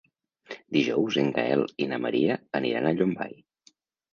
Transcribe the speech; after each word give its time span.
Dijous 0.77 1.17
en 1.23 1.29
Gaël 1.35 1.61
i 1.85 1.89
na 1.91 1.99
Maria 2.07 2.41
aniran 2.61 2.89
a 2.89 2.95
Llombai. 2.99 3.37